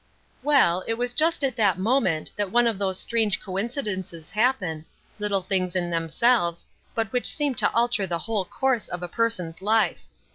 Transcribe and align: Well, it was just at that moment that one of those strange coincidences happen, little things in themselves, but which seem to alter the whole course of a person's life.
Well, 0.41 0.83
it 0.87 0.95
was 0.95 1.13
just 1.13 1.43
at 1.43 1.55
that 1.57 1.77
moment 1.77 2.31
that 2.35 2.49
one 2.51 2.65
of 2.65 2.79
those 2.79 2.99
strange 2.99 3.39
coincidences 3.39 4.31
happen, 4.31 4.83
little 5.19 5.43
things 5.43 5.75
in 5.75 5.91
themselves, 5.91 6.65
but 6.95 7.11
which 7.13 7.27
seem 7.27 7.53
to 7.61 7.71
alter 7.71 8.07
the 8.07 8.17
whole 8.25 8.45
course 8.45 8.87
of 8.87 9.03
a 9.03 9.07
person's 9.07 9.61
life. 9.61 10.07